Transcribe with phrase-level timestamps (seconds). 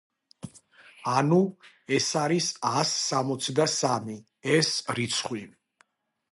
[1.15, 1.41] ანუ,
[1.99, 4.19] ეს არის ას სამოცდასამი.
[4.59, 5.47] ეს რიცხვი.